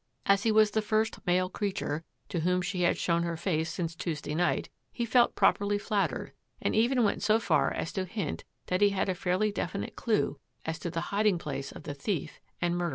As 0.25 0.41
he 0.41 0.51
was 0.51 0.71
the 0.71 0.81
first 0.81 1.19
male 1.27 1.47
creature 1.47 2.03
to 2.29 2.39
whom 2.39 2.63
she 2.63 2.81
had 2.81 2.97
shown 2.97 3.21
her 3.21 3.37
face 3.37 3.71
since 3.71 3.93
Tuesday 3.95 4.33
night, 4.33 4.67
he 4.91 5.05
felt 5.05 5.35
properly 5.35 5.77
flattered 5.77 6.31
and 6.59 6.73
even 6.73 7.03
went 7.03 7.21
so 7.21 7.37
far 7.37 7.71
as 7.71 7.93
to 7.93 8.05
hint 8.05 8.43
that 8.65 8.81
he 8.81 8.89
had 8.89 9.09
a 9.09 9.13
fairly 9.13 9.51
definite 9.51 9.95
clue 9.95 10.39
as 10.65 10.79
to 10.79 10.89
the 10.89 10.99
hiding 11.13 11.37
place 11.37 11.71
of 11.71 11.83
the 11.83 11.93
thief 11.93 12.39
and 12.59 12.75
murderer. 12.79 12.89